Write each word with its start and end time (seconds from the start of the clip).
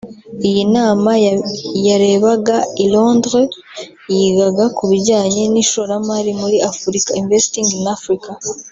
Iyi 0.49 0.63
nama 0.75 1.11
yarebaga 1.87 2.57
i 2.83 2.85
Londres 2.91 3.49
yigaga 4.17 4.65
ku 4.75 4.83
bijyanye 4.91 5.43
n’ishoramari 5.53 6.31
muri 6.41 6.57
Afurika 6.71 7.09
“Investing 7.21 7.67
in 7.79 7.85
Africa” 7.97 8.29